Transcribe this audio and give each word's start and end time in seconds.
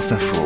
France 0.00 0.12
Info. 0.12 0.44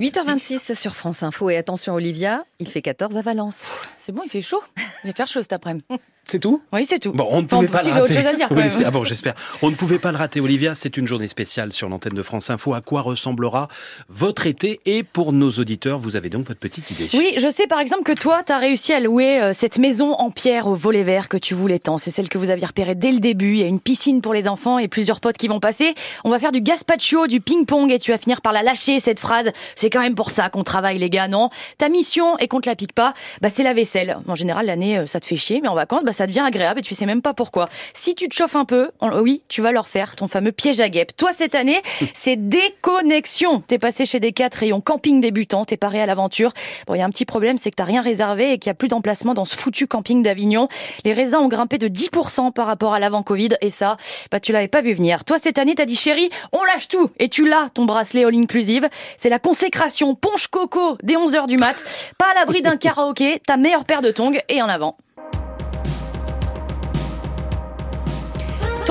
8h26 0.00 0.74
sur 0.74 0.96
France 0.96 1.22
Info 1.22 1.50
et 1.50 1.58
attention 1.58 1.92
Olivia, 1.92 2.42
il 2.58 2.66
fait 2.66 2.80
14 2.80 3.18
à 3.18 3.20
Valence. 3.20 3.66
C'est 3.98 4.12
bon, 4.12 4.22
il 4.24 4.30
fait 4.30 4.40
chaud. 4.40 4.62
Il 5.04 5.08
va 5.08 5.12
faire 5.12 5.26
chaud 5.26 5.42
cet 5.42 5.52
après-midi. 5.52 5.84
C'est 6.30 6.40
tout? 6.40 6.60
Oui, 6.72 6.84
c'est 6.86 6.98
tout. 6.98 7.12
Bon, 7.12 7.26
on 7.30 7.40
ne 7.40 7.46
pouvait 7.46 7.68
pas 7.68 7.82
si 7.82 7.88
le 7.88 7.94
j'ai 7.94 8.00
rater. 8.00 8.12
autre 8.12 8.20
chose 8.20 8.26
à 8.26 8.34
dire, 8.34 8.48
quand 8.48 8.54
même. 8.54 8.70
ah 8.84 8.90
bon, 8.90 9.02
j'espère. 9.02 9.34
On 9.62 9.70
ne 9.70 9.74
pouvait 9.76 9.98
pas 9.98 10.12
le 10.12 10.18
rater, 10.18 10.40
Olivia. 10.40 10.74
C'est 10.74 10.98
une 10.98 11.06
journée 11.06 11.28
spéciale 11.28 11.72
sur 11.72 11.88
l'antenne 11.88 12.12
de 12.12 12.22
France 12.22 12.50
Info. 12.50 12.74
À 12.74 12.82
quoi 12.82 13.00
ressemblera 13.00 13.68
votre 14.10 14.46
été? 14.46 14.80
Et 14.84 15.02
pour 15.02 15.32
nos 15.32 15.50
auditeurs, 15.52 15.98
vous 15.98 16.16
avez 16.16 16.28
donc 16.28 16.46
votre 16.46 16.60
petite 16.60 16.90
idée. 16.90 17.08
Oui, 17.14 17.34
je 17.38 17.48
sais 17.48 17.66
par 17.66 17.80
exemple 17.80 18.02
que 18.02 18.12
toi, 18.12 18.42
tu 18.44 18.52
as 18.52 18.58
réussi 18.58 18.92
à 18.92 19.00
louer 19.00 19.40
euh, 19.40 19.52
cette 19.54 19.78
maison 19.78 20.12
en 20.12 20.30
pierre 20.30 20.66
au 20.68 20.74
volet 20.74 21.02
vert 21.02 21.30
que 21.30 21.38
tu 21.38 21.54
voulais 21.54 21.78
tant. 21.78 21.96
C'est 21.96 22.10
celle 22.10 22.28
que 22.28 22.36
vous 22.36 22.50
aviez 22.50 22.66
repérée 22.66 22.94
dès 22.94 23.10
le 23.12 23.20
début. 23.20 23.54
Il 23.54 23.60
y 23.60 23.64
a 23.64 23.66
une 23.66 23.80
piscine 23.80 24.20
pour 24.20 24.34
les 24.34 24.48
enfants 24.48 24.78
et 24.78 24.88
plusieurs 24.88 25.20
potes 25.20 25.38
qui 25.38 25.48
vont 25.48 25.60
passer. 25.60 25.94
On 26.24 26.30
va 26.30 26.38
faire 26.38 26.52
du 26.52 26.60
gazpacho, 26.60 27.26
du 27.26 27.40
ping-pong 27.40 27.90
et 27.90 27.98
tu 27.98 28.10
vas 28.10 28.18
finir 28.18 28.42
par 28.42 28.52
la 28.52 28.62
lâcher, 28.62 29.00
cette 29.00 29.18
phrase. 29.18 29.50
C'est 29.76 29.88
quand 29.88 30.00
même 30.00 30.14
pour 30.14 30.30
ça 30.30 30.50
qu'on 30.50 30.62
travaille, 30.62 30.98
les 30.98 31.08
gars, 31.08 31.28
non? 31.28 31.48
Ta 31.78 31.88
mission, 31.88 32.36
et 32.36 32.48
qu'on 32.48 32.60
te 32.60 32.68
la 32.68 32.76
pique 32.76 32.92
pas, 32.92 33.14
bah, 33.40 33.48
c'est 33.50 33.62
la 33.62 33.72
vaisselle. 33.72 34.18
En 34.28 34.34
général, 34.34 34.66
l'année, 34.66 34.98
euh, 34.98 35.06
ça 35.06 35.20
te 35.20 35.26
fait 35.26 35.36
chier, 35.36 35.60
mais 35.62 35.68
en 35.68 35.74
vacances, 35.74 36.04
bah, 36.04 36.12
ça 36.18 36.26
devient 36.26 36.40
agréable 36.40 36.80
et 36.80 36.82
tu 36.82 36.94
sais 36.94 37.06
même 37.06 37.22
pas 37.22 37.32
pourquoi. 37.32 37.68
Si 37.94 38.14
tu 38.16 38.28
te 38.28 38.34
chauffes 38.34 38.56
un 38.56 38.64
peu, 38.64 38.90
oui, 39.22 39.42
tu 39.48 39.62
vas 39.62 39.70
leur 39.70 39.86
faire 39.86 40.16
ton 40.16 40.26
fameux 40.26 40.50
piège 40.50 40.80
à 40.80 40.88
guêpes. 40.88 41.16
Toi, 41.16 41.30
cette 41.32 41.54
année, 41.54 41.80
c'est 42.14 42.36
déconnexion. 42.36 43.60
T'es 43.60 43.78
passé 43.78 44.04
chez 44.04 44.18
des 44.18 44.32
quatre 44.32 44.56
rayons 44.56 44.80
camping 44.80 45.20
débutant, 45.20 45.64
t'es 45.64 45.76
paré 45.76 46.02
à 46.02 46.06
l'aventure. 46.06 46.52
Bon, 46.86 46.94
il 46.94 46.98
y 46.98 47.02
a 47.02 47.04
un 47.04 47.10
petit 47.10 47.24
problème, 47.24 47.56
c'est 47.56 47.70
que 47.70 47.76
t'as 47.76 47.84
rien 47.84 48.02
réservé 48.02 48.52
et 48.52 48.58
qu'il 48.58 48.68
y 48.68 48.72
a 48.72 48.74
plus 48.74 48.88
d'emplacement 48.88 49.32
dans 49.32 49.44
ce 49.44 49.56
foutu 49.56 49.86
camping 49.86 50.22
d'Avignon. 50.22 50.68
Les 51.04 51.12
raisins 51.12 51.36
ont 51.36 51.48
grimpé 51.48 51.78
de 51.78 51.86
10% 51.86 52.52
par 52.52 52.66
rapport 52.66 52.94
à 52.94 52.98
l'avant 52.98 53.22
Covid 53.22 53.50
et 53.60 53.70
ça, 53.70 53.96
bah, 54.32 54.40
tu 54.40 54.50
l'avais 54.50 54.68
pas 54.68 54.80
vu 54.80 54.92
venir. 54.92 55.24
Toi, 55.24 55.38
cette 55.38 55.58
année, 55.58 55.76
t'as 55.76 55.86
dit 55.86 55.96
chérie, 55.96 56.30
on 56.52 56.64
lâche 56.64 56.88
tout 56.88 57.10
et 57.20 57.28
tu 57.28 57.48
l'as, 57.48 57.70
ton 57.72 57.84
bracelet 57.84 58.24
all 58.24 58.34
inclusive. 58.34 58.88
C'est 59.18 59.28
la 59.30 59.38
consécration 59.38 60.16
ponche 60.16 60.48
coco 60.48 60.98
dès 61.04 61.14
11h 61.14 61.46
du 61.46 61.58
mat. 61.58 61.76
Pas 62.18 62.26
à 62.32 62.34
l'abri 62.34 62.60
d'un 62.60 62.76
karaoké, 62.76 63.40
ta 63.46 63.56
meilleure 63.56 63.84
paire 63.84 64.02
de 64.02 64.10
tongs 64.10 64.40
et 64.48 64.60
en 64.60 64.68
avant. 64.68 64.96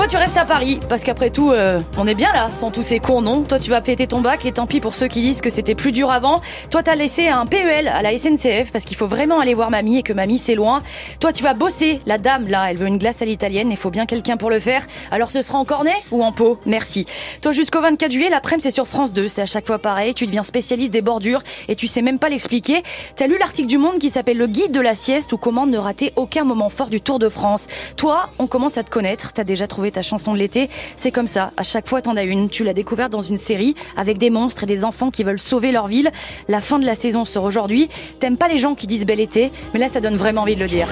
Tu 0.10 0.16
restes 0.16 0.38
à 0.38 0.46
Paris, 0.46 0.80
parce 0.88 1.04
qu'après 1.04 1.32
tout, 1.32 1.52
euh, 1.52 1.82
on 1.98 2.08
est 2.08 2.16
bien 2.16 2.32
là, 2.32 2.48
sans 2.56 2.72
tous 2.72 2.82
ces 2.82 3.00
cons, 3.00 3.22
non? 3.22 3.44
Toi, 3.44 3.60
tu 3.60 3.70
vas 3.70 3.82
péter 3.82 4.08
ton 4.08 4.22
bac, 4.22 4.46
et 4.46 4.54
tant 4.54 4.66
pis 4.66 4.80
pour 4.80 4.96
ceux 4.96 5.10
qui 5.10 5.20
disent 5.20 5.42
que 5.42 5.50
c'était 5.50 5.76
plus 5.76 5.92
dur 5.92 6.10
avant. 6.12 6.40
Toi, 6.72 6.82
t'as 6.82 6.96
laissé 6.96 7.28
un 7.28 7.46
PEL 7.46 7.90
à 7.90 8.02
la 8.02 8.18
SNCF, 8.18 8.72
parce 8.72 8.86
qu'il 8.86 8.96
faut 8.96 9.06
vraiment 9.06 9.42
aller 9.42 9.54
voir 9.54 9.70
mamie, 9.70 9.98
et 9.98 10.04
que 10.04 10.14
mamie, 10.14 10.38
c'est 10.38 10.56
loin. 10.56 10.82
Toi, 11.20 11.34
tu 11.34 11.44
vas 11.44 11.54
bosser. 11.54 12.00
La 12.06 12.18
dame, 12.18 12.48
là, 12.48 12.72
elle 12.72 12.78
veut 12.78 12.88
une 12.88 13.00
glace 13.00 13.22
à 13.22 13.26
l'italienne, 13.26 13.70
il 13.70 13.76
faut 13.76 13.90
bien 13.90 14.06
quelqu'un 14.06 14.38
pour 14.38 14.50
le 14.50 14.62
faire. 14.62 14.88
Alors, 15.12 15.30
ce 15.30 15.42
sera 15.42 15.58
en 15.58 15.66
cornet 15.66 15.96
ou 16.12 16.24
en 16.24 16.32
pot 16.32 16.58
Merci. 16.66 17.06
Toi, 17.42 17.52
jusqu'au 17.52 17.82
24 17.82 18.10
juillet, 18.10 18.30
l'après-midi, 18.30 18.64
c'est 18.64 18.72
sur 18.72 18.88
France 18.88 19.12
2. 19.12 19.28
C'est 19.28 19.42
à 19.42 19.46
chaque 19.46 19.68
fois 19.68 19.78
pareil. 19.78 20.14
Tu 20.14 20.26
deviens 20.26 20.44
spécialiste 20.44 20.94
des 20.94 21.02
bordures, 21.02 21.44
et 21.68 21.76
tu 21.76 21.88
sais 21.88 22.02
même 22.02 22.18
pas 22.18 22.30
l'expliquer. 22.30 22.82
T'as 23.18 23.28
lu 23.28 23.38
l'article 23.38 23.68
du 23.68 23.78
Monde 23.78 24.00
qui 24.00 24.10
s'appelle 24.10 24.38
Le 24.38 24.48
guide 24.48 24.72
de 24.72 24.80
la 24.80 24.96
sieste, 24.96 25.34
ou 25.34 25.38
comment 25.38 25.68
ne 25.68 25.78
rater 25.78 26.14
aucun 26.16 26.46
moment 26.46 26.70
fort 26.70 26.88
du 26.88 27.02
Tour 27.02 27.20
de 27.20 27.28
France. 27.28 27.68
Toi, 27.98 28.30
on 28.40 28.48
commence 28.48 28.78
à 28.78 28.84
te 28.84 28.90
connaître. 28.90 29.34
T'as 29.34 29.44
déjà 29.44 29.68
trouvé 29.68 29.92
ta 29.98 30.04
chanson 30.04 30.34
de 30.36 30.38
l'été. 30.38 30.70
C'est 30.96 31.12
comme 31.12 31.26
ça. 31.26 31.52
À 31.58 31.64
chaque 31.64 31.88
fois, 31.88 32.04
t'en 32.04 32.16
as 32.18 32.24
une. 32.24 32.50
Tu 32.50 32.64
l'as 32.64 32.76
découverte 32.76 33.12
dans 33.12 33.24
une 33.24 33.38
série 33.38 33.74
avec 33.96 34.20
des 34.20 34.30
monstres 34.30 34.64
et 34.64 34.68
des 34.68 34.84
enfants 34.84 35.10
qui 35.10 35.24
veulent 35.24 35.40
sauver 35.40 35.72
leur 35.72 35.88
ville. 35.88 36.12
La 36.48 36.62
fin 36.62 36.78
de 36.78 36.86
la 36.86 36.94
saison 36.94 37.26
sort 37.26 37.46
aujourd'hui. 37.46 37.90
T'aimes 38.20 38.38
pas 38.38 38.48
les 38.48 38.60
gens 38.60 38.76
qui 38.76 38.86
disent 38.86 39.08
bel 39.08 39.20
été, 39.20 39.52
mais 39.74 39.80
là, 39.80 39.90
ça 39.90 40.00
donne 40.00 40.16
vraiment 40.16 40.42
envie 40.42 40.56
de 40.56 40.62
le 40.62 40.68
dire. 40.68 40.88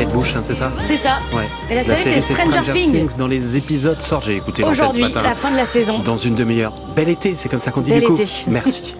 Kate 0.00 0.12
Bush, 0.14 0.34
hein, 0.34 0.40
c'est 0.42 0.54
ça? 0.54 0.72
C'est 0.86 0.96
ça. 0.96 1.18
Ouais. 1.30 1.46
Et 1.68 1.74
la 1.74 1.84
série, 1.98 2.22
c'est 2.22 2.32
Stranger 2.32 2.72
Things. 2.72 3.16
Dans 3.18 3.26
les 3.26 3.54
épisodes 3.56 4.00
sortent, 4.00 4.24
j'ai 4.24 4.36
écouté 4.36 4.62
l'antenne 4.62 4.76
ce 4.76 4.80
Aujourd'hui, 4.80 5.02
matin. 5.02 5.20
la 5.20 5.34
fin 5.34 5.50
de 5.50 5.56
la 5.56 5.66
saison. 5.66 5.98
Dans 5.98 6.16
une 6.16 6.34
demi-heure. 6.34 6.72
Bel 6.96 7.10
été, 7.10 7.34
c'est 7.36 7.50
comme 7.50 7.60
ça 7.60 7.70
qu'on 7.70 7.82
dit 7.82 7.90
Bel 7.90 8.00
du 8.00 8.06
coup. 8.06 8.14
été. 8.14 8.26
Merci. 8.46 8.96